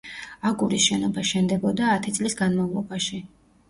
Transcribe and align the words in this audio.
აგურის 0.51 0.87
შენობა 0.87 1.27
შენდებოდა 1.33 1.95
ათი 1.99 2.19
წლის 2.19 2.41
განმავლობაში. 2.45 3.27